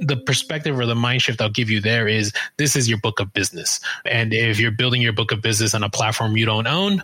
[0.00, 3.20] the perspective or the mind shift I'll give you there is this is your book
[3.20, 3.80] of business.
[4.04, 7.02] And if you're building your book of business on a platform you don't own,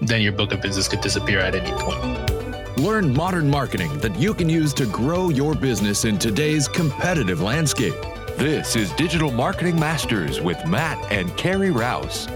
[0.00, 2.78] then your book of business could disappear at any point.
[2.78, 7.94] Learn modern marketing that you can use to grow your business in today's competitive landscape.
[8.36, 12.28] This is Digital Marketing Masters with Matt and Carrie Rouse.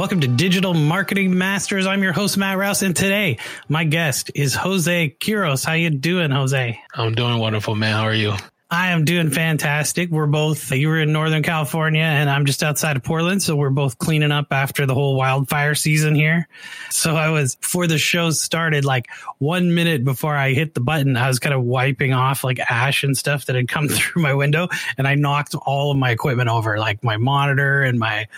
[0.00, 1.86] Welcome to Digital Marketing Masters.
[1.86, 3.36] I'm your host Matt Rouse, and today
[3.68, 5.62] my guest is Jose Quiros.
[5.62, 6.80] How you doing, Jose?
[6.94, 7.92] I'm doing wonderful, man.
[7.92, 8.34] How are you?
[8.72, 10.10] I am doing fantastic.
[10.10, 13.42] We're both, you were in Northern California and I'm just outside of Portland.
[13.42, 16.46] So we're both cleaning up after the whole wildfire season here.
[16.88, 21.16] So I was, before the show started, like one minute before I hit the button,
[21.16, 24.34] I was kind of wiping off like ash and stuff that had come through my
[24.34, 28.28] window and I knocked all of my equipment over, like my monitor and my,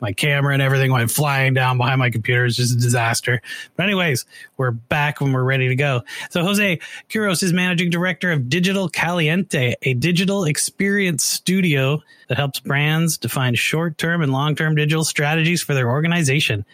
[0.00, 2.46] my camera and everything went flying down behind my computer.
[2.46, 3.42] It's just a disaster.
[3.76, 4.24] But anyways,
[4.56, 6.00] we're back when we're ready to go.
[6.30, 6.78] So Jose
[7.10, 13.54] Quiros is managing director of Digital Caliente a digital experience studio that helps brands define
[13.54, 16.64] short term and long term digital strategies for their organization.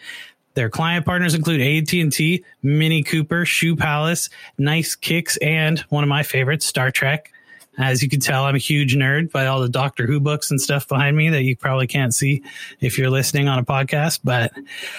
[0.55, 6.23] Their client partners include AT&T, Mini Cooper, Shoe Palace, Nice Kicks, and one of my
[6.23, 7.31] favorites, Star Trek.
[7.79, 10.59] As you can tell, I'm a huge nerd by all the Doctor Who books and
[10.59, 12.43] stuff behind me that you probably can't see
[12.81, 14.19] if you're listening on a podcast.
[14.21, 14.51] But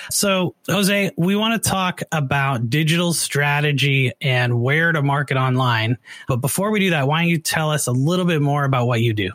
[0.09, 5.99] so, Jose, we want to talk about digital strategy and where to market online.
[6.27, 8.87] But before we do that, why don't you tell us a little bit more about
[8.87, 9.31] what you do?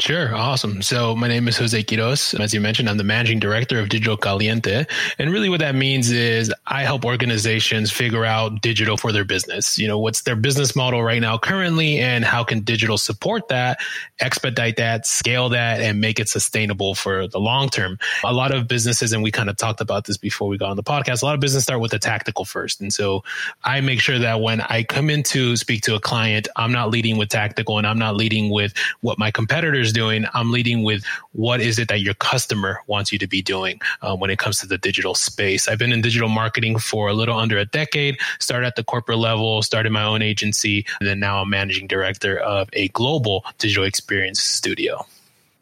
[0.00, 0.34] Sure.
[0.34, 0.80] Awesome.
[0.80, 2.38] So my name is Jose Quiros.
[2.40, 4.86] As you mentioned, I'm the managing director of Digital Caliente.
[5.18, 9.78] And really what that means is I help organizations figure out digital for their business.
[9.78, 13.78] You know, what's their business model right now currently and how can digital support that,
[14.20, 17.98] expedite that, scale that, and make it sustainable for the long term.
[18.24, 20.76] A lot of businesses, and we kind of talked about this before we got on
[20.76, 22.80] the podcast, a lot of business start with the tactical first.
[22.80, 23.22] And so
[23.64, 26.88] I make sure that when I come in to speak to a client, I'm not
[26.88, 30.24] leading with tactical and I'm not leading with what my competitors doing.
[30.34, 34.16] I'm leading with what is it that your customer wants you to be doing uh,
[34.16, 35.68] when it comes to the digital space.
[35.68, 39.18] I've been in digital marketing for a little under a decade, started at the corporate
[39.18, 43.84] level, started my own agency, and then now I'm managing director of a global digital
[43.84, 45.06] experience studio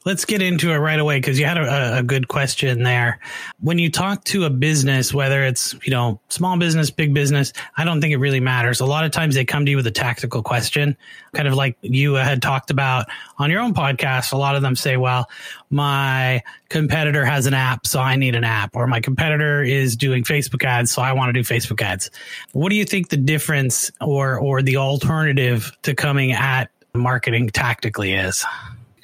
[0.09, 3.19] let's get into it right away because you had a, a, good question there.
[3.61, 7.85] When you talk to a business, whether it's you know small business, big business, I
[7.85, 8.81] don't think it really matters.
[8.81, 10.97] A lot of times they come to you with a tactical question,
[11.35, 13.05] kind of like you had talked about
[13.37, 14.33] on your own podcast.
[14.33, 15.29] A lot of them say, "Well,
[15.69, 20.25] my competitor has an app, so I need an app," or "My competitor is doing
[20.25, 22.11] Facebook ads, so I want to do Facebook ads."
[22.53, 28.15] What do you think the difference or or the alternative to coming at marketing tactically
[28.15, 28.47] is?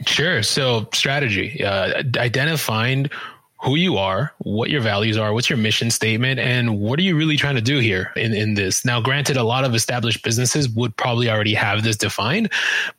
[0.06, 0.42] Sure.
[0.42, 3.10] So, strategy, uh, identifying
[3.64, 7.16] who you are, what your values are, what's your mission statement, and what are you
[7.16, 8.84] really trying to do here in, in this.
[8.84, 12.50] Now, granted, a lot of established businesses would probably already have this defined,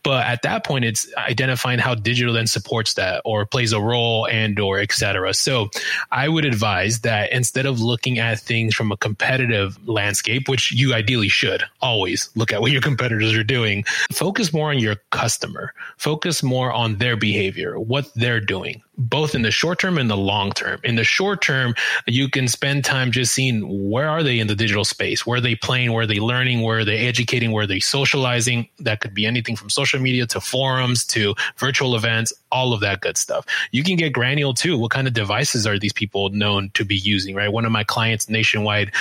[0.02, 4.28] but at that point, it's identifying how digital then supports that or plays a role
[4.28, 5.36] and or etc.
[5.36, 5.70] So
[6.12, 10.96] I would advise that instead of looking at things from a competitive landscape, which you
[10.96, 15.74] ideally should always look at what your competitors are doing, focus more on your customer,
[15.98, 20.18] focus more on their behavior, what they're doing both in the short term and the
[20.18, 20.80] long term.
[20.84, 21.76] In the short term,
[22.08, 25.26] you can spend time just seeing where are they in the digital space?
[25.26, 25.92] Where are they playing?
[25.92, 26.62] Where are they learning?
[26.62, 27.52] Where are they educating?
[27.52, 28.68] Where are they socializing?
[28.80, 33.02] That could be anything from social media to forums to virtual events, all of that
[33.02, 33.46] good stuff.
[33.72, 34.78] You can get granular too.
[34.78, 37.52] What kind of devices are these people known to be using, right?
[37.52, 38.94] One of my clients, nationwide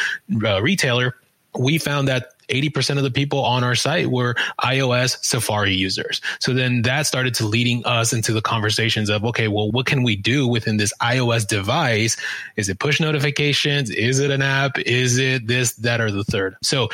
[0.45, 1.15] uh, retailer,
[1.59, 6.21] we found that 80% of the people on our site were iOS Safari users.
[6.41, 10.03] So then that started to leading us into the conversations of, okay, well, what can
[10.03, 12.17] we do within this iOS device?
[12.57, 13.91] Is it push notifications?
[13.91, 14.79] Is it an app?
[14.79, 16.57] Is it this, that, or the third?
[16.63, 16.91] So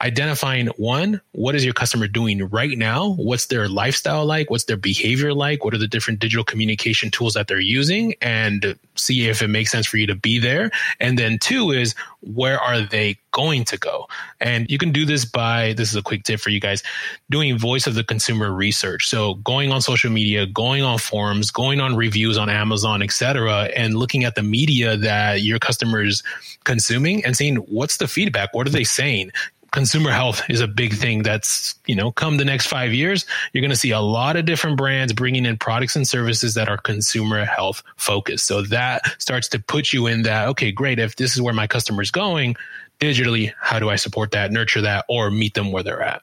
[0.00, 3.10] identifying one, what is your customer doing right now?
[3.10, 4.50] What's their lifestyle like?
[4.50, 5.64] What's their behavior like?
[5.64, 8.14] What are the different digital communication tools that they're using?
[8.22, 10.70] And see if it makes sense for you to be there.
[11.00, 14.08] And then two is where are they going to go?
[14.40, 16.82] And you can do this by this is a quick tip for you guys
[17.30, 19.06] doing voice of the consumer research.
[19.08, 23.96] So going on social media, going on forums, going on reviews on Amazon, etc., and
[23.96, 26.22] looking at the media that your customers
[26.64, 29.30] consuming and seeing what's the feedback, what are they saying?
[29.72, 33.62] Consumer health is a big thing that's, you know, come the next five years, you're
[33.62, 36.76] going to see a lot of different brands bringing in products and services that are
[36.76, 38.46] consumer health focused.
[38.46, 40.98] So that starts to put you in that, okay, great.
[40.98, 42.56] If this is where my customer's going
[42.98, 46.22] digitally, how do I support that, nurture that, or meet them where they're at?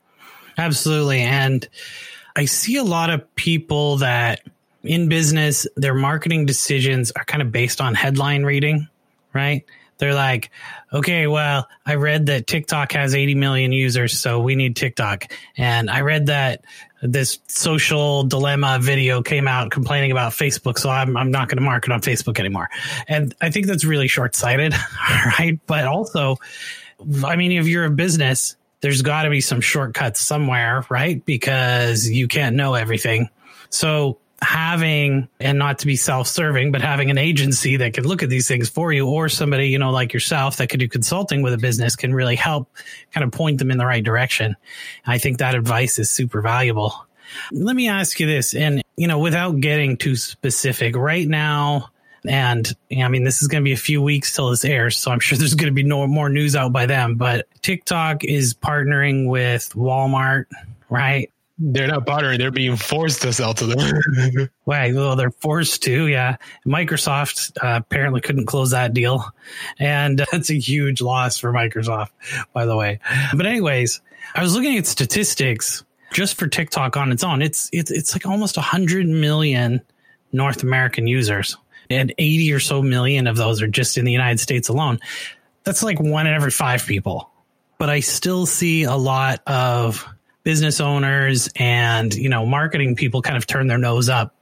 [0.57, 1.21] Absolutely.
[1.21, 1.67] And
[2.35, 4.41] I see a lot of people that
[4.83, 8.87] in business, their marketing decisions are kind of based on headline reading,
[9.33, 9.65] right?
[9.97, 10.51] They're like,
[10.93, 15.31] okay, well, I read that TikTok has 80 million users, so we need TikTok.
[15.57, 16.63] And I read that
[17.01, 21.63] this social dilemma video came out complaining about Facebook, so I'm, I'm not going to
[21.63, 22.69] market on Facebook anymore.
[23.07, 24.73] And I think that's really short sighted,
[25.39, 25.59] right?
[25.67, 26.37] But also,
[27.23, 31.23] I mean, if you're a business, there's got to be some shortcuts somewhere, right?
[31.25, 33.29] Because you can't know everything.
[33.69, 38.29] So having and not to be self-serving but having an agency that can look at
[38.29, 41.53] these things for you or somebody you know like yourself that could do consulting with
[41.53, 42.69] a business can really help
[43.11, 44.55] kind of point them in the right direction
[45.07, 46.93] i think that advice is super valuable
[47.51, 51.89] let me ask you this and you know without getting too specific right now
[52.27, 55.11] and I mean, this is going to be a few weeks till this airs, so
[55.11, 57.15] I'm sure there's going to be no more news out by them.
[57.15, 60.45] But TikTok is partnering with Walmart,
[60.89, 61.31] right?
[61.59, 64.49] They're not partnering; they're being forced to sell to them.
[64.65, 64.93] right.
[64.93, 66.07] Well, they're forced to.
[66.07, 66.37] Yeah.
[66.67, 69.25] Microsoft uh, apparently couldn't close that deal,
[69.79, 72.09] and that's a huge loss for Microsoft,
[72.53, 72.99] by the way.
[73.35, 74.01] But anyways,
[74.35, 75.83] I was looking at statistics
[76.13, 77.41] just for TikTok on its own.
[77.41, 79.81] It's it's it's like almost hundred million
[80.31, 81.57] North American users,
[81.89, 84.99] and eighty or so million of those are just in the United States alone.
[85.63, 87.31] That's like one in every five people.
[87.79, 90.07] But I still see a lot of
[90.47, 94.33] business owners and, you know, marketing people kind of turn their nose up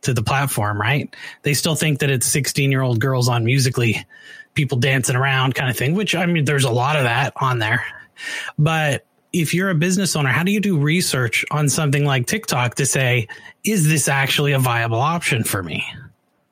[0.00, 1.14] to the platform, right?
[1.42, 4.06] They still think that it's 16 year old girls on Musical.ly,
[4.54, 7.58] people dancing around kind of thing, which I mean, there's a lot of that on
[7.58, 7.84] there.
[8.58, 9.04] But
[9.34, 12.86] if you're a business owner, how do you do research on something like TikTok to
[12.86, 13.28] say,
[13.62, 15.84] is this actually a viable option for me?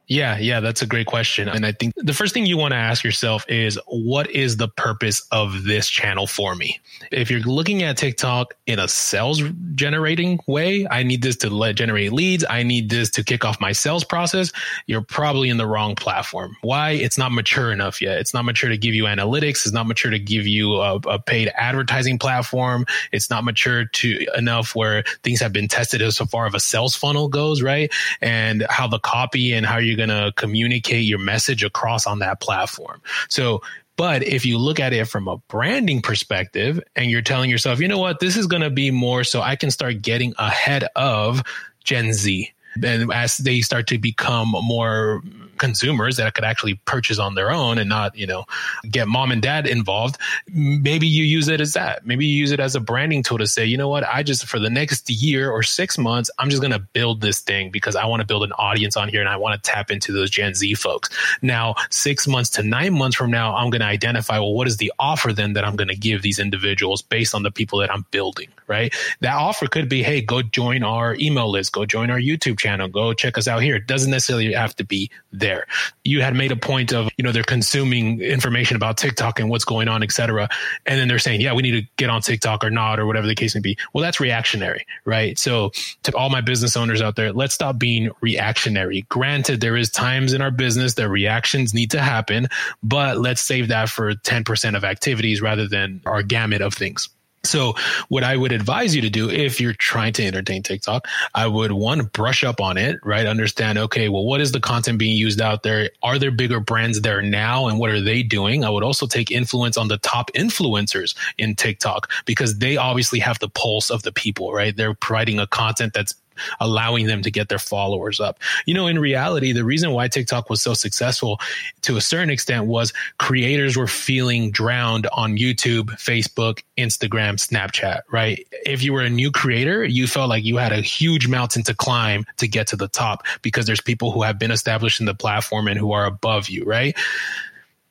[0.08, 1.49] Yeah, yeah, that's a great question.
[1.49, 4.69] And I think the first thing you want to ask yourself is what is the
[4.69, 6.81] purpose of this channel for me?
[7.12, 9.43] If you're looking at TikTok in a sales
[9.75, 13.60] generating way, I need this to let generate leads, I need this to kick off
[13.60, 14.50] my sales process,
[14.87, 16.56] you're probably in the wrong platform.
[16.62, 16.93] Why?
[16.93, 18.19] It's not mature enough yet.
[18.19, 21.19] It's not mature to give you analytics, it's not mature to give you a, a
[21.19, 22.87] paid advertising platform.
[23.12, 26.60] It's not mature to enough where things have been tested as so far of a
[26.60, 27.93] sales funnel goes, right?
[28.22, 32.41] And how the copy and how you going to communicate your message across on that
[32.41, 33.03] platform.
[33.29, 33.61] So,
[33.97, 37.89] but if you look at it from a branding perspective and you're telling yourself, you
[37.89, 41.43] know what, this is going to be more so I can start getting ahead of
[41.83, 42.50] Gen Z.
[42.83, 45.21] And as they start to become more
[45.58, 48.44] consumers that could actually purchase on their own and not, you know,
[48.90, 50.16] get mom and dad involved,
[50.49, 52.06] maybe you use it as that.
[52.06, 54.46] Maybe you use it as a branding tool to say, you know what, I just,
[54.46, 57.96] for the next year or six months, I'm just going to build this thing because
[57.96, 60.31] I want to build an audience on here and I want to tap into those
[60.31, 61.10] Gen Z folks.
[61.43, 64.76] Now, six months to nine months from now, I'm going to identify, well, what is
[64.76, 67.93] the offer then that I'm going to give these individuals based on the people that
[67.93, 68.94] I'm building, right?
[69.20, 72.88] That offer could be, hey, go join our email list, go join our YouTube channel,
[72.88, 73.76] go check us out here.
[73.76, 75.67] It doesn't necessarily have to be there there.
[76.05, 79.65] You had made a point of, you know, they're consuming information about TikTok and what's
[79.65, 80.49] going on, et cetera.
[80.85, 83.27] And then they're saying, yeah, we need to get on TikTok or not, or whatever
[83.27, 83.79] the case may be.
[83.93, 85.39] Well, that's reactionary, right?
[85.39, 85.73] So
[86.03, 89.06] to all my business owners out there, let's stop being reactionary.
[89.09, 92.49] Granted, there is times in our business that reactions need to happen,
[92.83, 97.09] but let's save that for 10% of activities rather than our gamut of things.
[97.49, 97.75] So
[98.09, 101.73] what I would advise you to do if you're trying to entertain TikTok, I would
[101.73, 103.27] one brush up on it, right?
[103.27, 105.91] Understand, okay, well, what is the content being used out there?
[106.03, 108.65] Are there bigger brands there now and what are they doing?
[108.65, 113.39] I would also take influence on the top influencers in TikTok because they obviously have
[113.39, 114.77] the pulse of the people, right?
[114.77, 116.15] They're providing a content that's
[116.61, 118.39] allowing them to get their followers up.
[118.67, 121.41] You know, in reality, the reason why TikTok was so successful
[121.83, 128.47] to a certain extent was creators were feeling drowned on YouTube, Facebook, Instagram, Snapchat, right?
[128.65, 131.75] If you were a new creator, you felt like you had a huge mountain to
[131.75, 135.15] climb to get to the top because there's people who have been established in the
[135.15, 136.97] platform and who are above you, right?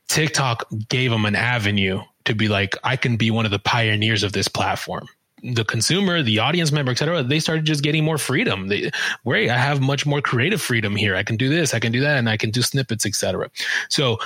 [0.08, 4.24] TikTok gave them an avenue to be like, I can be one of the pioneers
[4.24, 5.08] of this platform
[5.44, 8.68] the consumer, the audience member, etc., they started just getting more freedom.
[8.68, 8.92] They,
[9.26, 11.16] great, I have much more creative freedom here.
[11.16, 13.50] I can do this, I can do that, and I can do snippets, etc.
[13.90, 14.18] So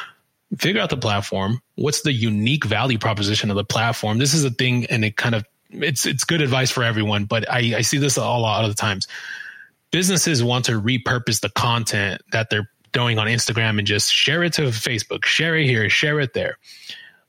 [0.57, 1.61] figure out the platform.
[1.75, 4.19] What's the unique value proposition of the platform?
[4.19, 7.49] This is a thing, and it kind of it's it's good advice for everyone, but
[7.49, 9.07] I, I see this a lot of the times.
[9.91, 14.53] Businesses want to repurpose the content that they're doing on Instagram and just share it
[14.53, 16.57] to Facebook, share it here, share it there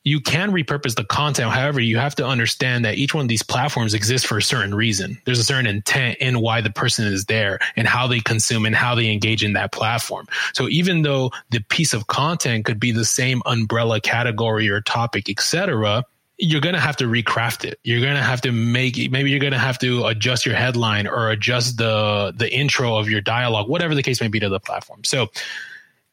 [0.05, 1.51] you can repurpose the content.
[1.51, 4.75] However, you have to understand that each one of these platforms exists for a certain
[4.75, 5.21] reason.
[5.25, 8.75] There's a certain intent in why the person is there and how they consume and
[8.75, 10.27] how they engage in that platform.
[10.55, 15.31] So even though the piece of content could be the same umbrella category or topic,
[15.31, 16.05] etc.,
[16.39, 17.79] you're going to have to recraft it.
[17.85, 21.07] You're going to have to make maybe you're going to have to adjust your headline
[21.07, 24.59] or adjust the the intro of your dialogue, whatever the case may be to the
[24.59, 25.05] platform.
[25.05, 25.29] So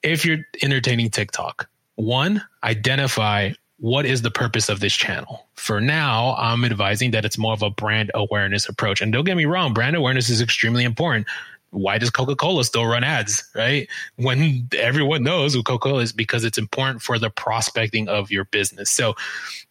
[0.03, 5.47] if you're entertaining TikTok, one, identify what is the purpose of this channel?
[5.55, 9.01] For now, I'm advising that it's more of a brand awareness approach.
[9.01, 11.27] And don't get me wrong, brand awareness is extremely important.
[11.71, 13.87] Why does Coca Cola still run ads, right?
[14.15, 18.45] When everyone knows who Coca Cola is because it's important for the prospecting of your
[18.45, 18.89] business.
[18.89, 19.15] So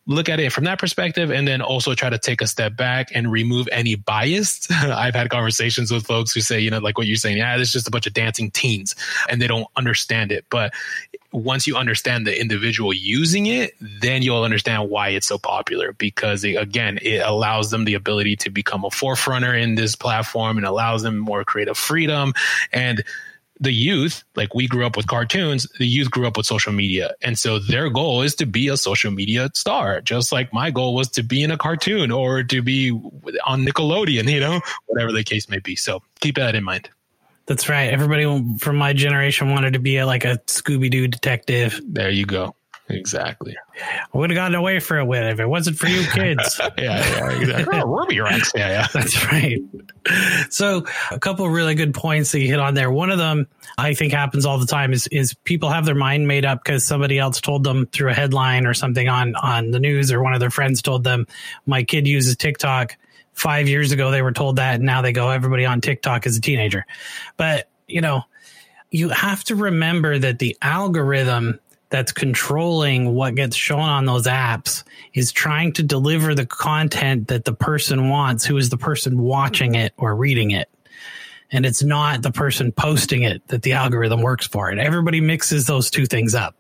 [0.07, 3.09] look at it from that perspective and then also try to take a step back
[3.15, 4.69] and remove any bias.
[4.71, 7.73] I've had conversations with folks who say, you know, like what you're saying, yeah, it's
[7.73, 8.95] just a bunch of dancing teens
[9.29, 10.47] and they don't understand it.
[10.51, 10.73] But
[11.33, 16.45] once you understand the individual using it, then you'll understand why it's so popular because
[16.45, 20.67] it, again, it allows them the ability to become a forerunner in this platform and
[20.67, 22.33] allows them more creative freedom
[22.73, 23.05] and
[23.61, 27.15] the youth, like we grew up with cartoons, the youth grew up with social media.
[27.23, 30.95] And so their goal is to be a social media star, just like my goal
[30.95, 32.93] was to be in a cartoon or to be
[33.47, 35.75] on Nickelodeon, you know, whatever the case may be.
[35.75, 36.89] So keep that in mind.
[37.49, 37.91] That's right.
[37.91, 41.81] Everybody from my generation wanted to be a, like a Scooby Doo detective.
[41.83, 42.55] There you go.
[42.91, 43.55] Exactly.
[43.83, 46.59] I would have gotten away for a win if it wasn't for you kids.
[46.79, 47.81] yeah, yeah, exactly.
[47.81, 48.53] oh, Ruby Rex.
[48.55, 48.87] Yeah, yeah.
[48.93, 49.61] That's right.
[50.51, 52.91] So a couple of really good points that you hit on there.
[52.91, 56.27] One of them I think happens all the time is is people have their mind
[56.29, 59.81] made up because somebody else told them through a headline or something on on the
[59.81, 61.27] news or one of their friends told them
[61.67, 62.97] my kid uses TikTok.
[63.39, 66.37] Five years ago they were told that and now they go everybody on TikTok is
[66.37, 66.85] a teenager.
[67.37, 68.23] But you know,
[68.91, 74.83] you have to remember that the algorithm that's controlling what gets shown on those apps
[75.15, 79.77] is trying to deliver the content that the person wants, who is the person watching
[79.77, 80.69] it or reading it.
[81.53, 84.69] And it's not the person posting it that the algorithm works for.
[84.69, 86.57] And everybody mixes those two things up.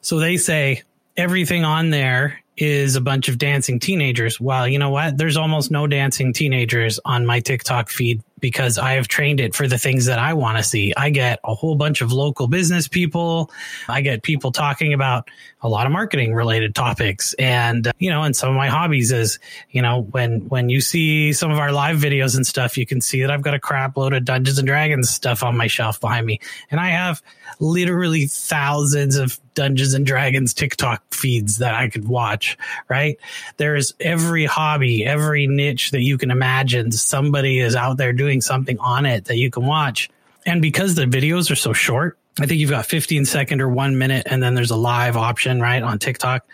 [0.00, 0.82] So they say
[1.16, 4.40] everything on there is a bunch of dancing teenagers.
[4.40, 5.16] Well, you know what?
[5.16, 9.66] There's almost no dancing teenagers on my TikTok feed because I have trained it for
[9.66, 10.92] the things that I want to see.
[10.96, 13.50] I get a whole bunch of local business people.
[13.88, 15.28] I get people talking about
[15.60, 19.10] a lot of marketing related topics and, uh, you know, and some of my hobbies
[19.12, 19.38] is,
[19.70, 23.00] you know, when, when you see some of our live videos and stuff, you can
[23.00, 26.00] see that I've got a crap load of Dungeons and Dragons stuff on my shelf
[26.00, 26.40] behind me.
[26.70, 27.22] And I have
[27.60, 32.56] literally thousands of Dungeons and Dragons TikTok feeds that I could watch,
[32.88, 33.18] right?
[33.56, 36.92] There's every hobby, every niche that you can imagine.
[36.92, 40.10] Somebody is out there doing something on it that you can watch.
[40.46, 43.98] And because the videos are so short, I think you've got 15 second or one
[43.98, 45.82] minute, and then there's a live option, right?
[45.82, 46.46] On TikTok.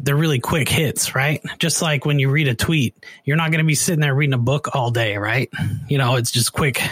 [0.00, 1.40] They're really quick hits, right?
[1.58, 4.34] Just like when you read a tweet, you're not going to be sitting there reading
[4.34, 5.48] a book all day, right?
[5.88, 6.82] You know, it's just quick,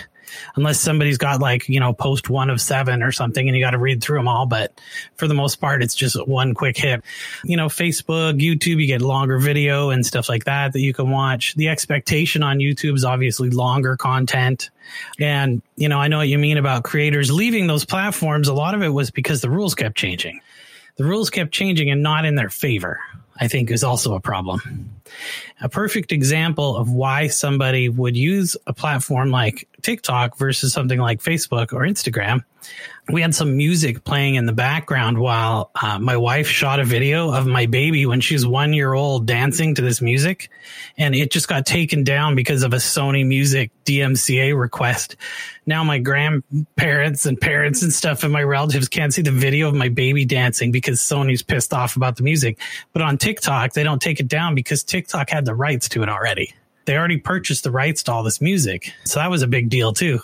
[0.56, 3.70] unless somebody's got like, you know, post one of seven or something and you got
[3.70, 4.46] to read through them all.
[4.46, 4.80] But
[5.16, 7.02] for the most part, it's just one quick hit.
[7.44, 11.10] You know, Facebook, YouTube, you get longer video and stuff like that that you can
[11.10, 11.54] watch.
[11.54, 14.70] The expectation on YouTube is obviously longer content.
[15.18, 18.48] And, you know, I know what you mean about creators leaving those platforms.
[18.48, 20.40] A lot of it was because the rules kept changing.
[20.96, 22.98] The rules kept changing and not in their favor,
[23.38, 24.90] I think is also a problem.
[25.60, 31.20] A perfect example of why somebody would use a platform like TikTok versus something like
[31.20, 32.44] Facebook or Instagram
[33.10, 37.32] we had some music playing in the background while uh, my wife shot a video
[37.32, 40.50] of my baby when she was one year old dancing to this music.
[40.98, 45.16] And it just got taken down because of a Sony Music DMCA request.
[45.64, 49.74] Now my grandparents and parents and stuff and my relatives can't see the video of
[49.74, 52.58] my baby dancing because Sony's pissed off about the music.
[52.92, 56.10] But on TikTok, they don't take it down because TikTok had the rights to it
[56.10, 56.54] already.
[56.84, 58.94] They already purchased the rights to all this music.
[59.04, 60.20] So that was a big deal too.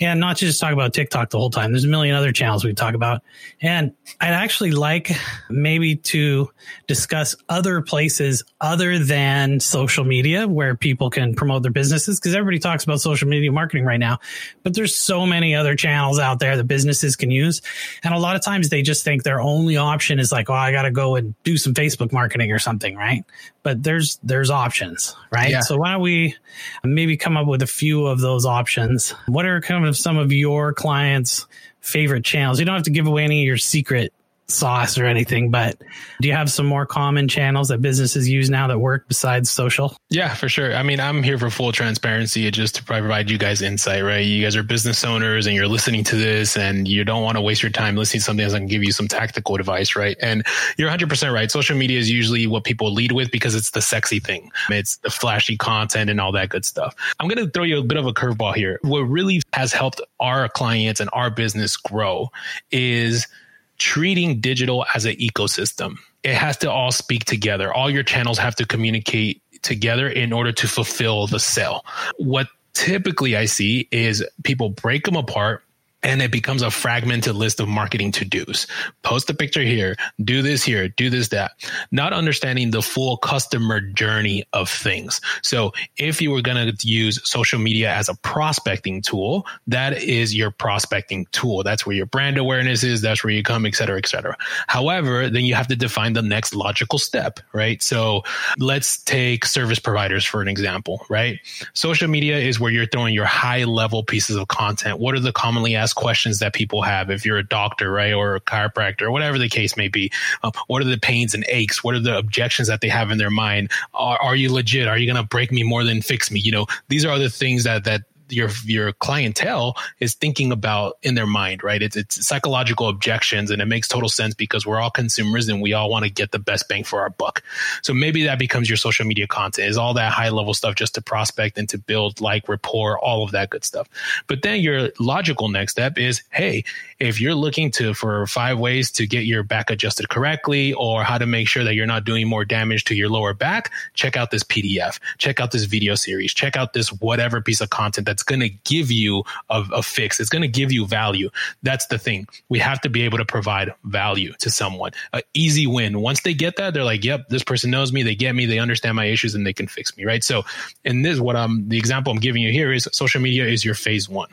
[0.00, 1.72] And not to just talk about TikTok the whole time.
[1.72, 3.22] There's a million other channels we talk about.
[3.60, 5.12] And I'd actually like
[5.48, 6.50] maybe to
[6.86, 12.58] discuss other places other than social media where people can promote their businesses because everybody
[12.58, 14.18] talks about social media marketing right now.
[14.62, 17.62] But there's so many other channels out there that businesses can use.
[18.02, 20.72] And a lot of times they just think their only option is like, oh, I
[20.72, 23.24] got to go and do some Facebook marketing or something, right?
[23.62, 25.50] But there's there's options, right?
[25.50, 25.60] Yeah.
[25.60, 26.36] So why don't we
[26.82, 29.14] maybe come up with a few of those options?
[29.34, 31.48] What are kind of some of your clients'
[31.80, 32.60] favorite channels?
[32.60, 34.12] You don't have to give away any of your secret
[34.46, 35.78] sauce or anything, but
[36.20, 39.96] do you have some more common channels that businesses use now that work besides social?
[40.10, 40.74] Yeah, for sure.
[40.74, 44.24] I mean, I'm here for full transparency just to provide you guys insight, right?
[44.24, 47.40] You guys are business owners and you're listening to this and you don't want to
[47.40, 50.16] waste your time listening to something that's going to give you some tactical advice, right?
[50.20, 50.44] And
[50.76, 51.50] you're 100% right.
[51.50, 54.50] Social media is usually what people lead with because it's the sexy thing.
[54.68, 56.94] It's the flashy content and all that good stuff.
[57.18, 58.78] I'm going to throw you a bit of a curveball here.
[58.82, 62.30] What really has helped our clients and our business grow
[62.70, 63.26] is–
[63.84, 65.98] treating digital as an ecosystem.
[66.22, 67.70] It has to all speak together.
[67.70, 71.84] All your channels have to communicate together in order to fulfill the sale.
[72.16, 75.64] What typically I see is people break them apart
[76.04, 78.66] and it becomes a fragmented list of marketing to dos.
[79.02, 81.52] Post a picture here, do this here, do this, that.
[81.90, 85.20] Not understanding the full customer journey of things.
[85.42, 90.34] So if you were going to use social media as a prospecting tool, that is
[90.34, 91.62] your prospecting tool.
[91.62, 93.00] That's where your brand awareness is.
[93.00, 94.36] That's where you come, et cetera, et cetera.
[94.66, 97.82] However, then you have to define the next logical step, right?
[97.82, 98.22] So
[98.58, 101.38] let's take service providers for an example, right?
[101.72, 104.98] Social media is where you're throwing your high level pieces of content.
[104.98, 108.34] What are the commonly asked questions that people have if you're a doctor, right, or
[108.34, 110.10] a chiropractor, or whatever the case may be.
[110.42, 111.82] Um, what are the pains and aches?
[111.82, 113.70] What are the objections that they have in their mind?
[113.94, 114.88] Are, are you legit?
[114.88, 116.40] Are you going to break me more than fix me?
[116.40, 118.02] You know, these are the things that that
[118.34, 121.82] your your clientele is thinking about in their mind, right?
[121.82, 125.72] It's it's psychological objections, and it makes total sense because we're all consumers and we
[125.72, 127.42] all want to get the best bang for our buck.
[127.82, 130.94] So maybe that becomes your social media content is all that high level stuff just
[130.96, 133.88] to prospect and to build like rapport, all of that good stuff.
[134.26, 136.64] But then your logical next step is, hey,
[136.98, 141.18] if you're looking to for five ways to get your back adjusted correctly or how
[141.18, 144.30] to make sure that you're not doing more damage to your lower back, check out
[144.30, 148.22] this PDF, check out this video series, check out this whatever piece of content that's
[148.24, 150.20] going to give you a, a fix.
[150.20, 151.30] It's going to give you value.
[151.62, 152.26] That's the thing.
[152.48, 154.92] We have to be able to provide value to someone.
[155.12, 156.00] An easy win.
[156.00, 158.02] Once they get that, they're like, yep, this person knows me.
[158.02, 158.46] They get me.
[158.46, 160.04] They understand my issues and they can fix me.
[160.04, 160.24] Right.
[160.24, 160.42] So
[160.84, 163.74] in this, what I'm, the example I'm giving you here is social media is your
[163.74, 164.30] phase one.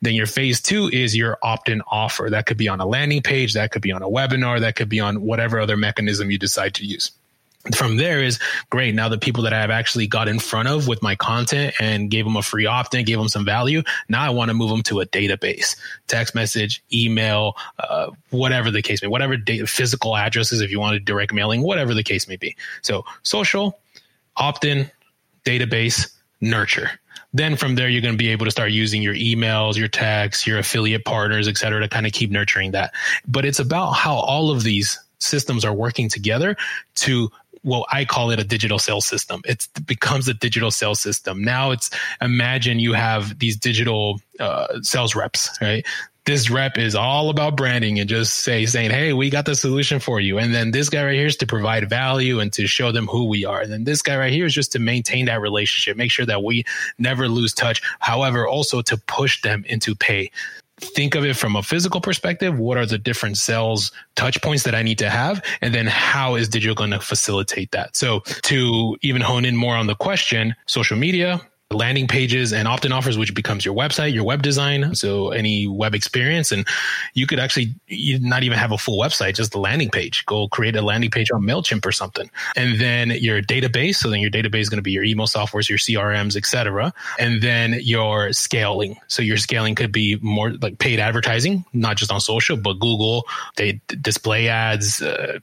[0.00, 2.28] Then your phase two is your opt in offer.
[2.30, 3.54] That could be on a landing page.
[3.54, 4.60] That could be on a webinar.
[4.60, 7.12] That could be on whatever other mechanism you decide to use
[7.74, 8.40] from there is
[8.70, 8.94] great.
[8.94, 12.24] Now the people that I've actually got in front of with my content and gave
[12.24, 13.82] them a free opt-in, gave them some value.
[14.08, 15.76] Now I want to move them to a database,
[16.08, 20.80] text message, email, uh, whatever the case may, be, whatever data, physical addresses, if you
[20.80, 22.56] wanted direct mailing, whatever the case may be.
[22.82, 23.78] So social,
[24.36, 24.90] opt-in,
[25.44, 26.90] database, nurture.
[27.32, 30.46] Then from there, you're going to be able to start using your emails, your texts,
[30.46, 32.92] your affiliate partners, et cetera, to kind of keep nurturing that.
[33.26, 36.56] But it's about how all of these systems are working together
[36.96, 37.30] to
[37.64, 39.42] well, I call it a digital sales system.
[39.44, 41.42] It becomes a digital sales system.
[41.42, 41.90] Now it's
[42.20, 45.84] imagine you have these digital uh, sales reps, right?
[46.24, 49.98] this rep is all about branding and just say saying, "Hey, we got the solution
[49.98, 52.92] for you." And then this guy right here is to provide value and to show
[52.92, 53.60] them who we are.
[53.60, 56.44] And then this guy right here is just to maintain that relationship, make sure that
[56.44, 56.64] we
[56.98, 57.82] never lose touch.
[57.98, 60.30] However, also to push them into pay.
[60.82, 62.58] Think of it from a physical perspective.
[62.58, 65.44] What are the different sales touch points that I need to have?
[65.60, 67.96] And then how is digital going to facilitate that?
[67.96, 71.40] So to even hone in more on the question, social media,
[71.72, 75.94] landing pages and opt-in offers, which becomes your website, your web design, so any web
[75.94, 76.66] experience, and
[77.14, 77.74] you could actually
[78.20, 80.24] not even have a full website, just the landing page.
[80.26, 83.96] Go create a landing page on Mailchimp or something, and then your database.
[83.96, 86.92] So then your database is going to be your email softwares, your CRMs, etc.
[87.18, 88.96] And then your scaling.
[89.08, 93.26] So your scaling could be more like paid advertising, not just on social, but Google,
[93.56, 95.38] they display ads, uh,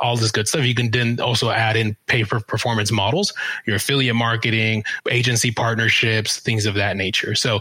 [0.00, 0.64] all this good stuff.
[0.64, 3.32] You can then also add in pay for performance models,
[3.66, 7.34] your affiliate marketing, agency partnerships, things of that nature.
[7.34, 7.60] So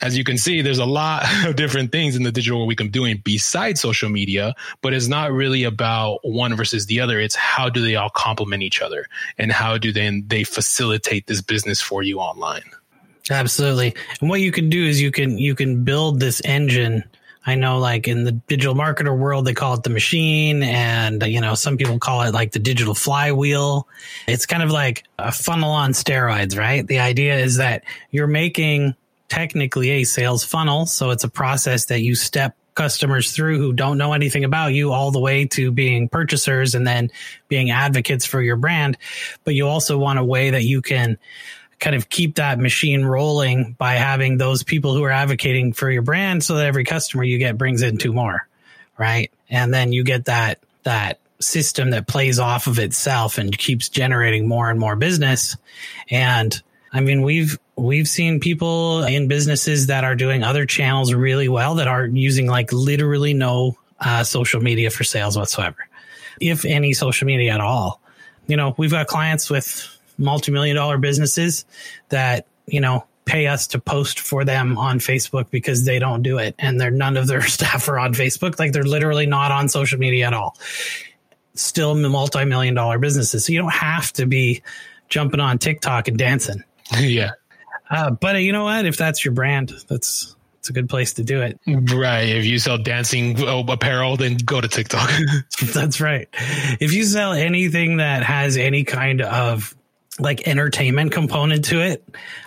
[0.00, 2.76] as you can see, there's a lot of different things in the digital world we
[2.76, 7.20] can doing besides social media, but it's not really about one versus the other.
[7.20, 9.06] It's how do they all complement each other
[9.38, 12.64] and how do then they facilitate this business for you online?
[13.30, 13.94] Absolutely.
[14.20, 17.02] And what you can do is you can you can build this engine
[17.46, 21.40] I know like in the digital marketer world, they call it the machine and, you
[21.40, 23.86] know, some people call it like the digital flywheel.
[24.26, 26.86] It's kind of like a funnel on steroids, right?
[26.86, 28.96] The idea is that you're making
[29.28, 30.86] technically a sales funnel.
[30.86, 34.92] So it's a process that you step customers through who don't know anything about you
[34.92, 37.10] all the way to being purchasers and then
[37.48, 38.98] being advocates for your brand.
[39.44, 41.16] But you also want a way that you can
[41.78, 46.02] kind of keep that machine rolling by having those people who are advocating for your
[46.02, 48.46] brand so that every customer you get brings in two more
[48.98, 49.30] right?
[49.48, 54.48] And then you get that that system that plays off of itself and keeps generating
[54.48, 55.56] more and more business.
[56.10, 56.60] And
[56.92, 61.74] i mean we've we've seen people in businesses that are doing other channels really well
[61.74, 65.76] that aren't using like literally no uh, social media for sales whatsoever
[66.40, 68.00] if any social media at all.
[68.46, 71.64] You know we've got clients with multi-million dollar businesses
[72.08, 76.38] that, you know, pay us to post for them on Facebook because they don't do
[76.38, 76.54] it.
[76.58, 78.58] And they're none of their staff are on Facebook.
[78.58, 80.56] Like they're literally not on social media at all.
[81.54, 83.44] Still multi-million dollar businesses.
[83.44, 84.62] So you don't have to be
[85.08, 86.62] jumping on TikTok and dancing.
[86.98, 87.32] yeah.
[87.90, 88.84] Uh, but you know what?
[88.84, 91.60] If that's your brand, that's it's a good place to do it.
[91.64, 92.28] Right.
[92.28, 95.08] If you sell dancing apparel, then go to TikTok.
[95.72, 96.28] That's right.
[96.80, 99.76] If you sell anything that has any kind of
[100.18, 102.04] like entertainment component to it.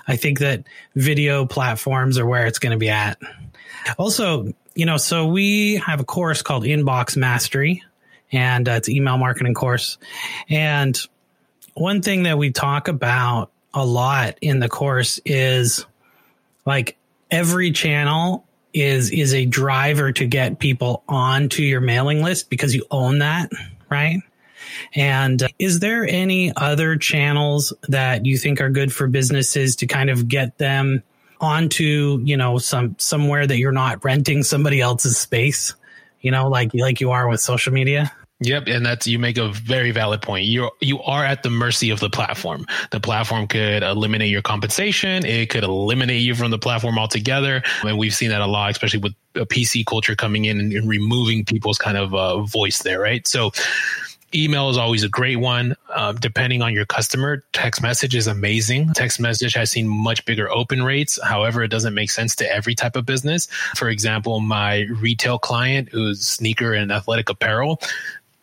[0.07, 0.63] I think that
[0.95, 3.19] video platforms are where it's going to be at.
[3.97, 7.83] Also, you know, so we have a course called Inbox Mastery,
[8.31, 9.97] and uh, it's email marketing course.
[10.49, 10.99] And
[11.73, 15.85] one thing that we talk about a lot in the course is
[16.65, 16.97] like
[17.31, 22.85] every channel is is a driver to get people onto your mailing list because you
[22.91, 23.51] own that,
[23.89, 24.19] right?
[24.93, 29.87] And uh, is there any other channels that you think are good for businesses to
[29.87, 31.03] kind of get them
[31.41, 35.75] onto, you know, some somewhere that you're not renting somebody else's space,
[36.21, 38.11] you know, like like you are with social media?
[38.41, 40.45] Yep, and that's you make a very valid point.
[40.45, 42.65] You you are at the mercy of the platform.
[42.91, 45.25] The platform could eliminate your compensation.
[45.25, 47.61] It could eliminate you from the platform altogether.
[47.83, 50.87] And we've seen that a lot, especially with a PC culture coming in and, and
[50.87, 53.27] removing people's kind of uh, voice there, right?
[53.27, 53.51] So
[54.33, 55.75] Email is always a great one.
[55.93, 58.93] Um, depending on your customer, text message is amazing.
[58.93, 61.19] Text message has seen much bigger open rates.
[61.23, 63.47] However, it doesn't make sense to every type of business.
[63.75, 67.81] For example, my retail client who's sneaker and athletic apparel,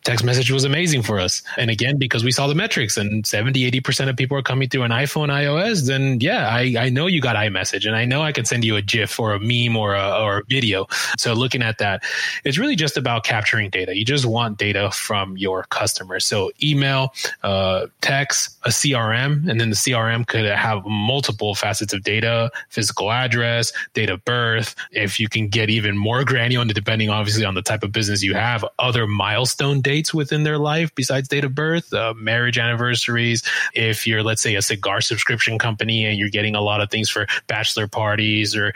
[0.06, 1.42] text message was amazing for us.
[1.56, 4.84] And again, because we saw the metrics and 70, 80% of people are coming through
[4.84, 8.30] an iPhone, iOS, then yeah, I, I know you got iMessage and I know I
[8.30, 10.86] can send you a GIF or a meme or a, or a video.
[11.18, 12.04] So looking at that,
[12.44, 13.96] it's really just about capturing data.
[13.96, 16.24] You just want data from your customers.
[16.24, 22.04] So email, uh, text, a CRM, and then the CRM could have multiple facets of
[22.04, 24.76] data, physical address, date of birth.
[24.92, 28.34] If you can get even more granular, depending obviously on the type of business you
[28.34, 33.42] have, other milestone data dates within their life besides date of birth, uh, marriage anniversaries.
[33.74, 37.08] If you're, let's say, a cigar subscription company and you're getting a lot of things
[37.08, 38.74] for bachelor parties or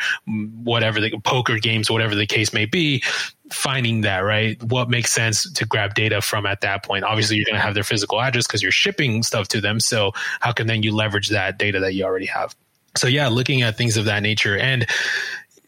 [0.64, 3.02] whatever the poker games, whatever the case may be,
[3.52, 4.62] finding that right?
[4.62, 7.04] What makes sense to grab data from at that point?
[7.04, 9.78] Obviously you're going to have their physical address because you're shipping stuff to them.
[9.78, 12.56] So how can then you leverage that data that you already have?
[12.96, 14.56] So yeah looking at things of that nature.
[14.56, 14.86] And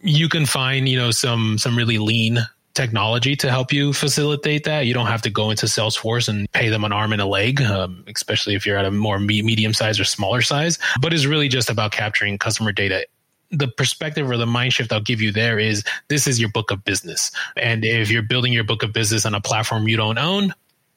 [0.01, 2.39] you can find you know some some really lean
[2.75, 4.87] technology to help you facilitate that.
[4.87, 7.61] You don't have to go into Salesforce and pay them an arm and a leg,
[7.63, 10.79] um, especially if you're at a more medium size or smaller size.
[11.01, 13.07] But it's really just about capturing customer data
[13.53, 16.71] the perspective or the mind shift I'll give you there is this is your book
[16.71, 17.31] of business.
[17.57, 20.55] And if you're building your book of business on a platform you don't own,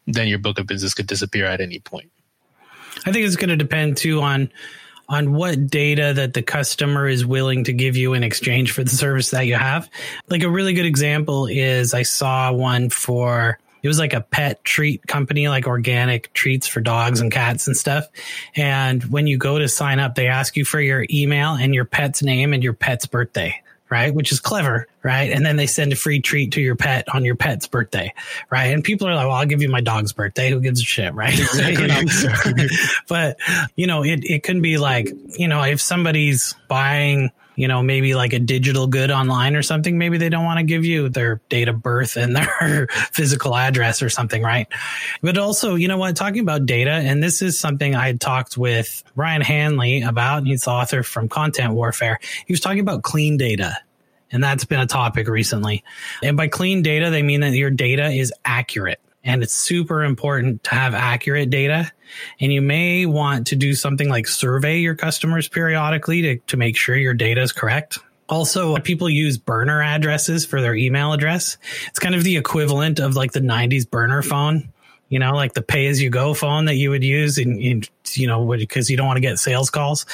[0.08, 2.10] then your book of business could disappear at any point.
[3.06, 4.50] I think it's going to depend too on
[5.08, 8.90] on what data that the customer is willing to give you in exchange for the
[8.90, 9.90] service that you have.
[10.30, 14.64] Like a really good example is I saw one for it was like a pet
[14.64, 18.08] treat company, like organic treats for dogs and cats and stuff.
[18.56, 21.86] And when you go to sign up, they ask you for your email and your
[21.86, 24.14] pet's name and your pet's birthday right?
[24.14, 25.32] Which is clever, right?
[25.32, 28.12] And then they send a free treat to your pet on your pet's birthday,
[28.50, 28.74] right?
[28.74, 30.50] And people are like, well, I'll give you my dog's birthday.
[30.50, 31.38] Who gives a shit, right?
[31.38, 32.02] you know?
[33.08, 33.38] but,
[33.76, 38.16] you know, it, it can be like, you know, if somebody's buying, you know, maybe
[38.16, 41.40] like a digital good online or something, maybe they don't want to give you their
[41.50, 44.68] date of birth and their physical address or something, right?
[45.22, 48.58] But also, you know what, talking about data, and this is something I had talked
[48.58, 52.20] with Ryan Hanley about, he's the author from Content Warfare.
[52.48, 53.78] He was talking about clean data.
[54.36, 55.86] And that's been a topic recently.
[56.22, 60.66] And by clean data, they mean that your data is accurate and it's super important
[60.66, 61.90] to have accurate data.
[62.42, 66.76] And you may want to do something like survey your customers periodically to, to make
[66.76, 67.98] sure your data is correct.
[68.28, 71.58] Also, people use burner addresses for their email address.
[71.88, 74.68] It's kind of the equivalent of like the 90s burner phone
[75.10, 77.84] you know, like the pay as you go phone that you would use in, in
[78.14, 80.06] you know, because you don't want to get sales calls,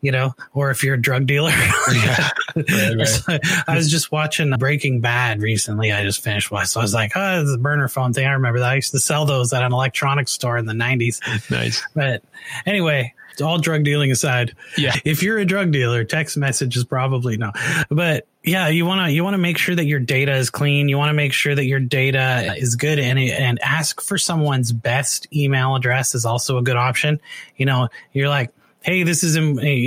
[0.00, 1.50] you know, or if you're a drug dealer.
[1.92, 2.30] yeah.
[2.56, 3.40] right, right.
[3.68, 5.92] I was just watching Breaking Bad recently.
[5.92, 6.66] I just finished watching.
[6.66, 8.26] So I was like, oh, the burner phone thing.
[8.26, 8.70] I remember that.
[8.70, 11.20] I used to sell those at an electronics store in the 90s.
[11.50, 11.84] Nice.
[11.94, 12.22] But
[12.64, 14.54] anyway, all drug dealing aside.
[14.78, 14.94] Yeah.
[15.04, 17.52] If you're a drug dealer, text message is probably no.
[17.90, 20.90] But yeah, you want to you want to make sure that your data is clean.
[20.90, 24.70] You want to make sure that your data is good and and ask for someone's
[24.70, 27.20] best email address is also a good option.
[27.56, 28.52] You know, you're like,
[28.82, 29.40] "Hey, this is eh,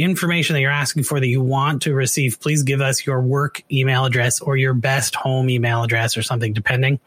[0.03, 2.39] information that you're asking for that you want to receive.
[2.39, 6.51] Please give us your work email address or your best home email address or something
[6.51, 6.99] depending."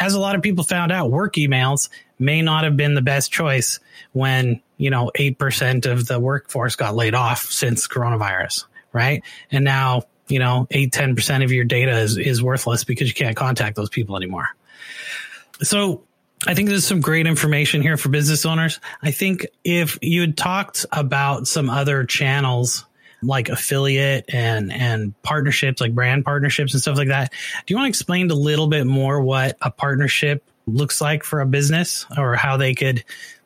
[0.00, 3.30] As a lot of people found out, work emails may not have been the best
[3.30, 3.78] choice
[4.12, 8.64] when, you know, 8% of the workforce got laid off since coronavirus,
[8.94, 9.22] right?
[9.50, 13.36] And now, you know, 8, 10% of your data is, is worthless because you can't
[13.36, 14.48] contact those people anymore.
[15.60, 16.02] So
[16.46, 18.80] I think there's some great information here for business owners.
[19.02, 22.84] I think if you had talked about some other channels
[23.24, 27.86] like affiliate and and partnerships like brand partnerships and stuff like that do you want
[27.86, 32.34] to explain a little bit more what a partnership looks like for a business or
[32.34, 33.04] how they could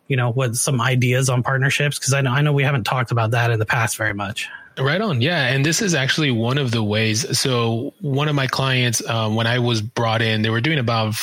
[0.08, 1.98] you know, what some ideas on partnerships?
[1.98, 4.48] Because I know I know we haven't talked about that in the past very much.
[4.78, 5.20] Right on.
[5.20, 5.46] Yeah.
[5.46, 7.38] And this is actually one of the ways.
[7.38, 11.14] So one of my clients, um, when I was brought in, they were doing about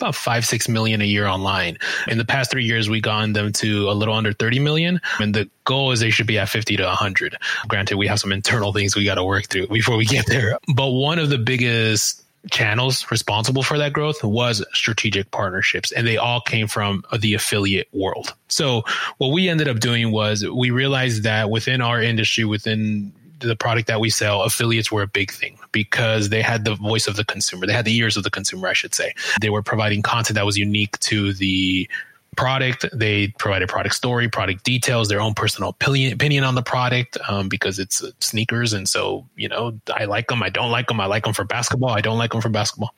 [0.00, 1.76] about five, six million a year online.
[2.08, 5.00] In the past three years, we gotten them to a little under 30 million.
[5.18, 7.36] And the goal is they should be at 50 to 100.
[7.68, 10.58] Granted, we have some internal things we got to work through before we get there.
[10.74, 16.16] But one of the biggest channels responsible for that growth was strategic partnerships and they
[16.16, 18.34] all came from the affiliate world.
[18.48, 18.82] So
[19.18, 23.88] what we ended up doing was we realized that within our industry within the product
[23.88, 27.24] that we sell, affiliates were a big thing because they had the voice of the
[27.24, 27.66] consumer.
[27.66, 29.14] They had the ears of the consumer, I should say.
[29.40, 31.88] They were providing content that was unique to the
[32.36, 32.86] product.
[32.92, 37.48] They provided product story, product details, their own personal opinion, opinion on the product um,
[37.48, 38.72] because it's uh, sneakers.
[38.72, 40.42] And so, you know, I like them.
[40.42, 41.00] I don't like them.
[41.00, 41.90] I like them for basketball.
[41.90, 42.94] I don't like them for basketball.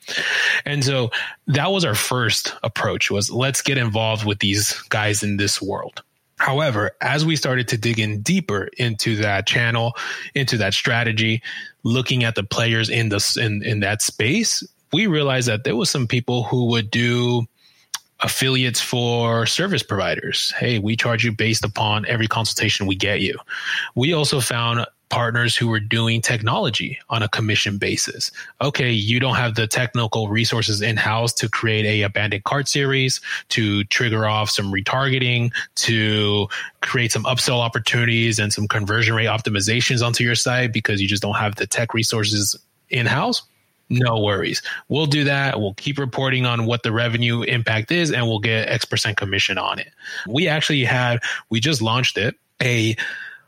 [0.65, 1.11] And so
[1.49, 6.03] that was our first approach was let's get involved with these guys in this world.
[6.39, 9.97] However, as we started to dig in deeper into that channel,
[10.35, 11.41] into that strategy,
[11.85, 15.89] looking at the players in the in, in that space, we realized that there was
[15.89, 17.47] some people who would do
[18.23, 20.53] affiliates for service providers.
[20.57, 23.39] Hey, we charge you based upon every consultation we get you.
[23.95, 28.31] We also found partners who were doing technology on a commission basis.
[28.63, 33.21] Okay, you don't have the technical resources in house to create a abandoned cart series,
[33.51, 36.49] to trigger off some retargeting, to
[36.81, 41.23] create some upsell opportunities and some conversion rate optimizations onto your site because you just
[41.23, 42.57] don't have the tech resources
[42.89, 43.43] in house.
[43.93, 44.63] No worries.
[44.89, 45.61] We'll do that.
[45.61, 49.59] We'll keep reporting on what the revenue impact is and we'll get X percent commission
[49.59, 49.93] on it.
[50.27, 52.97] We actually had, we just launched it, a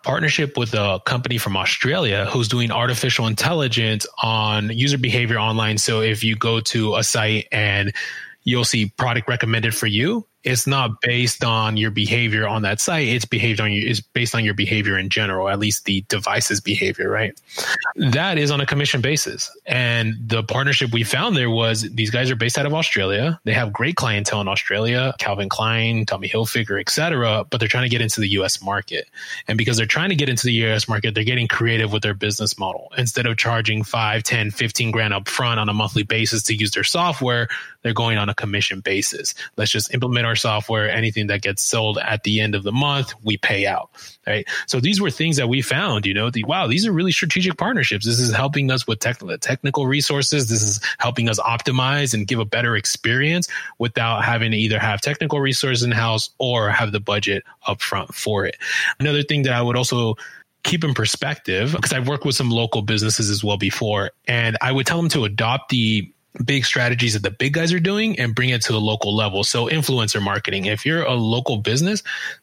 [0.03, 5.79] partnership with a company from Australia who's doing artificial intelligence on user behavior online.
[5.79, 7.95] So if you go to a site and
[8.43, 13.09] you'll see product recommended for you, it's not based on your behavior on that site.
[13.09, 13.95] It's behaved on you.
[14.13, 17.39] Based on your behavior in general, at least the device's behavior, right?
[17.97, 19.51] That is on a commission basis.
[19.67, 23.41] And the partnership we found there was these guys are based out of Australia.
[23.45, 27.45] They have great clientele in Australia, Calvin Klein, Tommy Hilfiger, etc.
[27.49, 28.63] But they're trying to get into the U.S.
[28.63, 29.09] market,
[29.49, 30.89] and because they're trying to get into the U.S.
[30.89, 32.93] market, they're getting creative with their business model.
[32.99, 36.73] Instead of charging 5, 10, 15 grand up front on a monthly basis to use
[36.73, 37.49] their software,
[37.85, 39.35] they're going on a commission basis.
[39.57, 43.15] Let's just implement our software, anything that gets sold at the end of the month,
[43.23, 43.91] we pay out.
[44.27, 44.49] Right.
[44.67, 47.59] So these were things that we found, you know, the, wow, these are really strategic
[47.59, 48.07] partnerships.
[48.07, 50.49] This is helping us with tech, technical resources.
[50.49, 55.03] This is helping us optimize and give a better experience without having to either have
[55.03, 58.57] technical resources in house or have the budget upfront for it.
[58.99, 60.17] Another thing that I would also
[60.63, 64.73] keep in perspective because I've worked with some local businesses as well before, and I
[64.73, 66.11] would tell them to adopt the
[66.43, 69.45] big strategies that the big guys are doing and bring it to the local level.
[69.45, 70.65] So influencer marketing.
[70.67, 72.03] If you're a local business,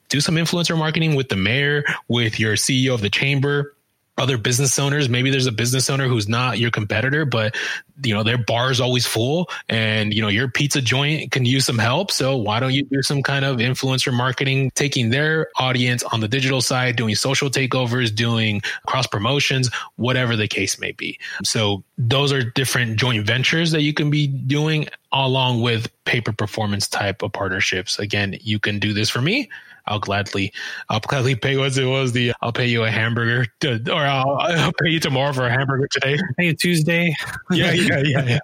[0.10, 3.76] do some influencer marketing with the mayor, with your CEO of the chamber,
[4.18, 5.10] other business owners.
[5.10, 7.56] Maybe there's a business owner who's not your competitor, but
[8.04, 11.66] you know their bar is always full, and you know your pizza joint can use
[11.66, 12.12] some help.
[12.12, 16.28] So why don't you do some kind of influencer marketing, taking their audience on the
[16.28, 21.20] digital side, doing social takeovers, doing cross promotions, whatever the case may be.
[21.44, 26.32] So those are different joint ventures that you can be doing along with pay for
[26.32, 28.00] performance type of partnerships.
[28.00, 29.50] Again, you can do this for me
[29.86, 30.54] I'll gladly,
[30.90, 34.38] I'll gladly pay what it was the, I'll pay you a hamburger to, or I'll,
[34.40, 36.18] I'll pay you tomorrow for a hamburger today.
[36.38, 37.16] Pay you Tuesday.
[37.52, 38.40] yeah, yeah, yeah, yeah.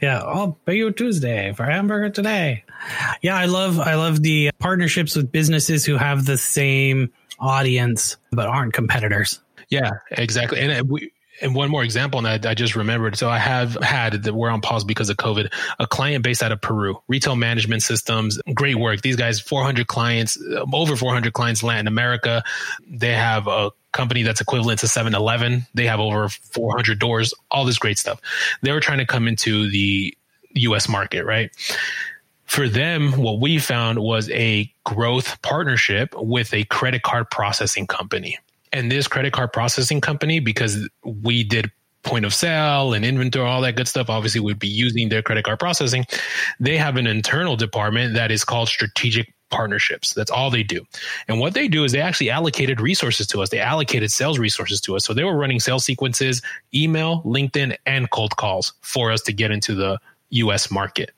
[0.00, 2.64] Yeah, I'll pay you Tuesday for hamburger today.
[3.20, 8.48] Yeah, I love I love the partnerships with businesses who have the same audience but
[8.48, 9.40] aren't competitors.
[9.68, 10.60] Yeah, exactly.
[10.60, 13.16] And uh, we and one more example, and I, just remembered.
[13.16, 15.52] So I have had that we're on pause because of COVID.
[15.78, 19.00] A client based out of Peru, retail management systems, great work.
[19.02, 22.42] These guys, 400 clients, um, over 400 clients, Latin America.
[22.86, 25.66] They have a company that's equivalent to 7-Eleven.
[25.74, 27.32] They have over 400 doors.
[27.50, 28.20] All this great stuff.
[28.62, 30.16] They were trying to come into the
[30.54, 30.88] U.S.
[30.88, 31.50] market, right?
[32.44, 38.38] For them, what we found was a growth partnership with a credit card processing company
[38.72, 41.70] and this credit card processing company, because we did
[42.02, 45.44] point of sale and inventory, all that good stuff, obviously would be using their credit
[45.44, 46.06] card processing.
[46.58, 50.14] They have an internal department that is called strategic partnerships.
[50.14, 50.86] That's all they do.
[51.28, 53.50] And what they do is they actually allocated resources to us.
[53.50, 55.04] They allocated sales resources to us.
[55.04, 56.40] So they were running sales sequences,
[56.72, 59.98] email, LinkedIn, and cold calls for us to get into the
[60.30, 61.10] US market.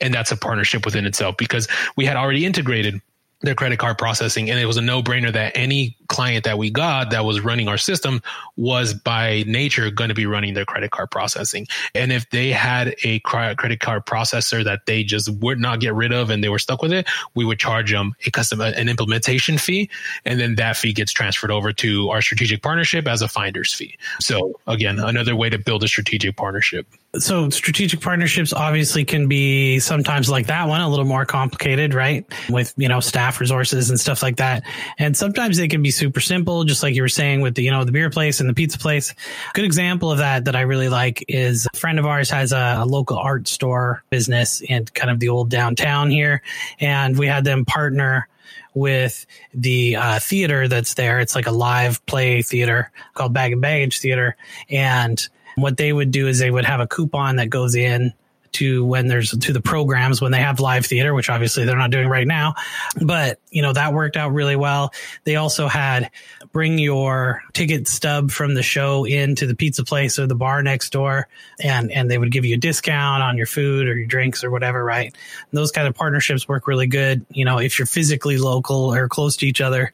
[0.00, 1.66] And that's a partnership within itself because
[1.96, 3.00] we had already integrated
[3.40, 4.50] their credit card processing.
[4.50, 7.68] And it was a no brainer that any client that we got that was running
[7.68, 8.20] our system
[8.56, 11.66] was by nature going to be running their credit card processing.
[11.94, 16.12] And if they had a credit card processor that they just would not get rid
[16.12, 19.56] of and they were stuck with it, we would charge them a custom, an implementation
[19.56, 19.88] fee.
[20.24, 23.96] And then that fee gets transferred over to our strategic partnership as a finder's fee.
[24.18, 29.78] So again, another way to build a strategic partnership so strategic partnerships obviously can be
[29.78, 33.98] sometimes like that one a little more complicated right with you know staff resources and
[33.98, 34.62] stuff like that
[34.98, 37.70] and sometimes they can be super simple just like you were saying with the you
[37.70, 39.14] know the beer place and the pizza place
[39.54, 42.76] good example of that that i really like is a friend of ours has a,
[42.80, 46.42] a local art store business in kind of the old downtown here
[46.78, 48.28] and we had them partner
[48.74, 51.18] with the uh, theater that's there.
[51.18, 54.36] It's like a live play theater called Bag and Baggage Theater.
[54.70, 55.28] And
[55.60, 58.12] what they would do is they would have a coupon that goes in
[58.52, 61.90] to when there's to the programs when they have live theater, which obviously they're not
[61.90, 62.54] doing right now.
[63.00, 64.92] But, you know, that worked out really well.
[65.24, 66.10] They also had
[66.52, 70.90] bring your ticket stub from the show into the pizza place or the bar next
[70.90, 71.28] door
[71.60, 74.50] and, and they would give you a discount on your food or your drinks or
[74.50, 75.14] whatever, right?
[75.50, 77.26] And those kind of partnerships work really good.
[77.30, 79.92] You know, if you're physically local or close to each other.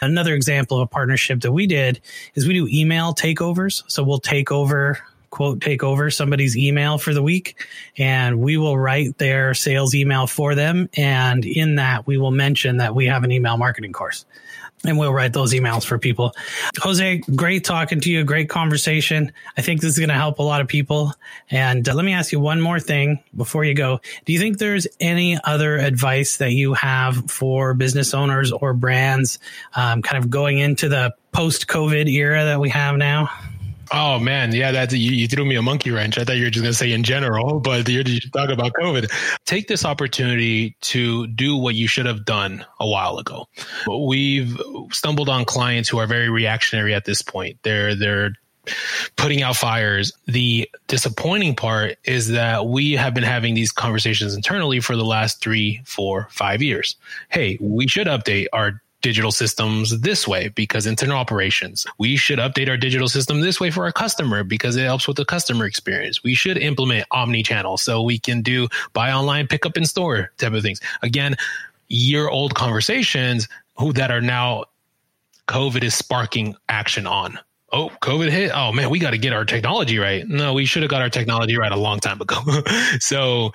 [0.00, 2.00] Another example of a partnership that we did
[2.34, 3.84] is we do email takeovers.
[3.86, 4.98] So we'll take over
[5.32, 7.66] quote take over somebody's email for the week
[7.96, 12.76] and we will write their sales email for them and in that we will mention
[12.76, 14.24] that we have an email marketing course
[14.84, 16.34] and we'll write those emails for people.
[16.78, 18.24] Jose, great talking to you.
[18.24, 19.32] Great conversation.
[19.56, 21.12] I think this is going to help a lot of people.
[21.50, 24.00] And uh, let me ask you one more thing before you go.
[24.24, 29.38] Do you think there's any other advice that you have for business owners or brands,
[29.74, 33.30] um, kind of going into the post COVID era that we have now?
[33.94, 36.16] Oh man, yeah, that you, you, threw me a monkey wrench.
[36.16, 39.10] I thought you were just gonna say in general, but you're, you're talking about COVID.
[39.44, 43.48] Take this opportunity to do what you should have done a while ago.
[43.86, 44.58] We've
[44.90, 47.58] stumbled on clients who are very reactionary at this point.
[47.62, 48.32] They're they're
[49.16, 50.12] putting out fires.
[50.26, 55.42] The disappointing part is that we have been having these conversations internally for the last
[55.42, 56.96] three, four, five years.
[57.28, 61.86] Hey, we should update our digital systems this way because internal operations.
[61.98, 65.16] We should update our digital system this way for our customer because it helps with
[65.16, 66.22] the customer experience.
[66.22, 70.30] We should implement omni channel so we can do buy online, pick up in store
[70.38, 70.80] type of things.
[71.02, 71.36] Again,
[71.88, 74.64] year old conversations who that are now
[75.48, 77.38] COVID is sparking action on.
[77.74, 78.52] Oh, COVID hit.
[78.54, 80.26] Oh man, we got to get our technology right.
[80.28, 82.36] No, we should have got our technology right a long time ago.
[83.00, 83.52] so,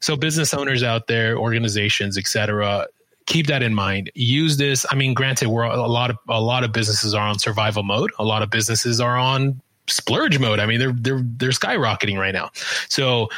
[0.00, 2.86] so business owners out there, organizations, etc
[3.26, 4.10] keep that in mind.
[4.14, 4.86] Use this.
[4.90, 8.10] I mean, granted, we're a lot of a lot of businesses are on survival mode.
[8.18, 10.58] A lot of businesses are on splurge mode.
[10.58, 12.50] I mean, they're they're they're skyrocketing right now.
[12.88, 13.28] So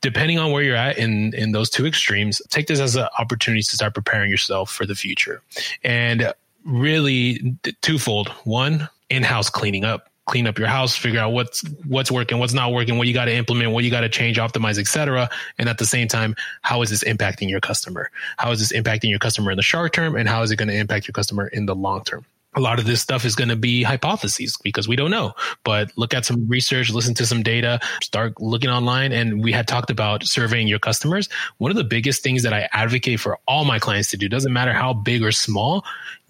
[0.00, 3.62] depending on where you're at in in those two extremes, take this as an opportunity
[3.62, 5.42] to start preparing yourself for the future.
[5.82, 6.32] And
[6.64, 8.28] really twofold.
[8.44, 12.72] One, in-house cleaning up clean up your house, figure out what's what's working, what's not
[12.72, 15.28] working, what you got to implement, what you got to change, optimize, etc.
[15.58, 18.10] And at the same time, how is this impacting your customer?
[18.38, 20.68] How is this impacting your customer in the short term, and how is it going
[20.68, 22.24] to impact your customer in the long term?
[22.56, 25.32] A lot of this stuff is going to be hypotheses because we don't know.
[25.64, 29.12] But look at some research, listen to some data, start looking online.
[29.12, 31.28] And we had talked about surveying your customers.
[31.58, 34.52] One of the biggest things that I advocate for all my clients to do, doesn't
[34.52, 35.84] matter how big or small,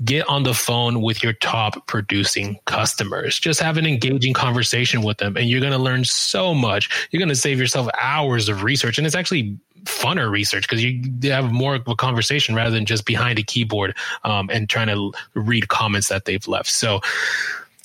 [0.05, 3.39] get on the phone with your top producing customers.
[3.39, 7.09] Just have an engaging conversation with them and you're going to learn so much.
[7.11, 8.99] You're going to save yourself hours of research.
[8.99, 13.05] And it's actually funner research because you have more of a conversation rather than just
[13.05, 16.71] behind a keyboard um, and trying to read comments that they've left.
[16.71, 17.01] So,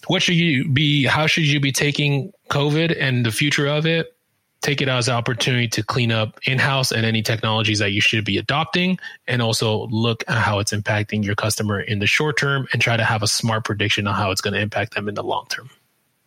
[0.07, 1.05] what should you be?
[1.05, 4.15] How should you be taking COVID and the future of it?
[4.61, 8.01] Take it as an opportunity to clean up in house and any technologies that you
[8.01, 12.37] should be adopting, and also look at how it's impacting your customer in the short
[12.37, 15.07] term and try to have a smart prediction on how it's going to impact them
[15.07, 15.69] in the long term.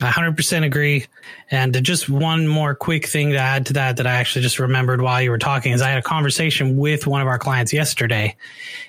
[0.03, 1.07] 100% agree.
[1.51, 5.01] And just one more quick thing to add to that that I actually just remembered
[5.01, 8.37] while you were talking is I had a conversation with one of our clients yesterday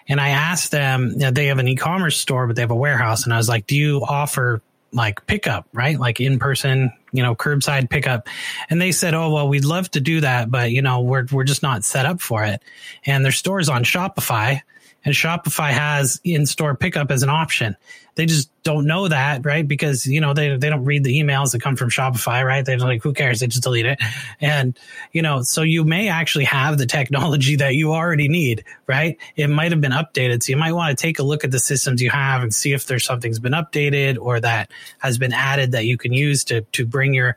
[0.08, 2.76] and I asked them, you know, they have an e-commerce store, but they have a
[2.76, 3.26] warehouse.
[3.26, 4.62] And I was like, do you offer
[4.93, 5.99] like pickup, right?
[5.99, 8.28] Like in person, you know, curbside pickup.
[8.69, 11.43] And they said, Oh, well, we'd love to do that, but you know, we're, we're
[11.43, 12.62] just not set up for it.
[13.06, 14.62] And their store's on Shopify
[15.06, 17.76] and Shopify has in-store pickup as an option.
[18.16, 19.68] They just don't know that, right?
[19.68, 22.63] Because you know they they don't read the emails that come from Shopify, right?
[22.63, 23.39] They're like, who cares?
[23.39, 24.00] They just delete it,
[24.39, 24.78] and
[25.12, 29.18] you know, so you may actually have the technology that you already need, right?
[29.36, 31.60] It might have been updated, so you might want to take a look at the
[31.60, 35.72] systems you have and see if there's something's been updated or that has been added
[35.72, 37.36] that you can use to to bring your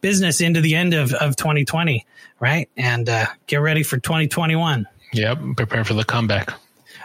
[0.00, 2.06] business into the end of of 2020,
[2.38, 2.70] right?
[2.76, 4.86] And uh, get ready for 2021.
[5.14, 6.54] Yep, prepare for the comeback.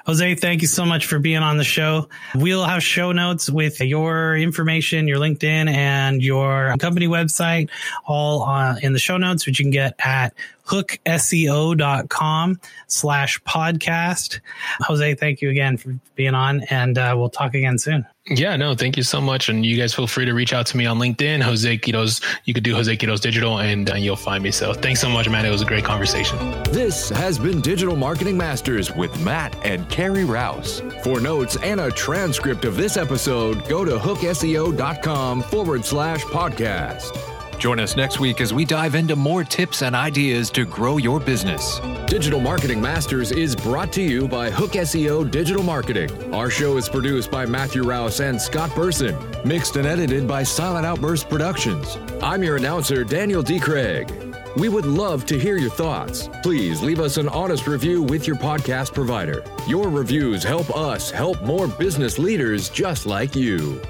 [0.08, 2.08] Jose, thank you so much for being on the show.
[2.34, 7.70] We'll have show notes with your information, your LinkedIn and your company website
[8.06, 10.34] all uh, in the show notes, which you can get at
[10.66, 14.40] hookseo.com slash podcast.
[14.80, 18.06] Jose, thank you again for being on and uh, we'll talk again soon.
[18.30, 19.48] Yeah, no, thank you so much.
[19.48, 22.22] And you guys feel free to reach out to me on LinkedIn, Jose Quiroz.
[22.44, 24.52] You could do Jose Quiroz Digital and, and you'll find me.
[24.52, 25.46] So thanks so much, man.
[25.46, 26.38] It was a great conversation.
[26.64, 30.82] This has been Digital Marketing Masters with Matt and Carrie Rouse.
[31.04, 37.37] For notes and a transcript of this episode, go to hookseo.com forward slash podcast.
[37.60, 41.20] Join us next week as we dive into more tips and ideas to grow your
[41.20, 41.80] business.
[42.06, 46.34] Digital Marketing Masters is brought to you by Hook SEO Digital Marketing.
[46.34, 50.86] Our show is produced by Matthew Rouse and Scott Burson, mixed and edited by Silent
[50.86, 51.98] Outburst Productions.
[52.22, 53.60] I'm your announcer, Daniel D.
[53.60, 54.08] Craig.
[54.56, 56.30] We would love to hear your thoughts.
[56.44, 59.44] Please leave us an honest review with your podcast provider.
[59.68, 63.82] Your reviews help us help more business leaders just like you.